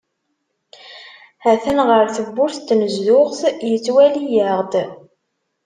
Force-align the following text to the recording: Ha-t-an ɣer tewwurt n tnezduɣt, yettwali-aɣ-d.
Ha-t-an 1.43 1.79
ɣer 1.87 2.05
tewwurt 2.15 2.57
n 2.61 2.65
tnezduɣt, 2.67 3.39
yettwali-aɣ-d. 3.69 4.73